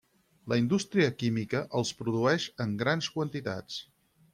La 0.53 0.57
indústria 0.61 1.11
química 1.25 1.63
els 1.83 1.95
produeix 2.03 2.49
en 2.67 2.77
grans 2.85 3.15
quantitats. 3.19 3.83